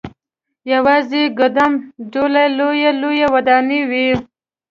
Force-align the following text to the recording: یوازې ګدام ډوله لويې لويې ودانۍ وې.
یوازې 0.73 1.23
ګدام 1.39 1.73
ډوله 2.11 2.43
لويې 2.57 2.89
لويې 3.01 3.27
ودانۍ 3.33 3.81
وې. 3.89 4.07